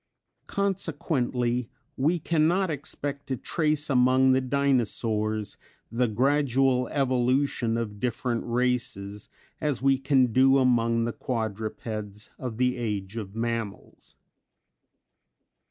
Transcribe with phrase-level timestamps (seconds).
[0.47, 5.57] Consequently we cannot expect to trace among the Dinosaurs,
[5.91, 9.29] the gradual evolution of different races,
[9.61, 14.15] as we can do among the quadrupeds of the Age of Mammals.